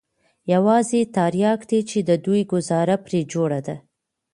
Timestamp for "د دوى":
2.09-2.41